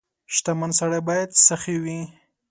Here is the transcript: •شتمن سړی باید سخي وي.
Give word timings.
•شتمن 0.33 0.71
سړی 0.79 0.99
باید 1.09 1.29
سخي 1.47 1.75
وي. 1.83 1.99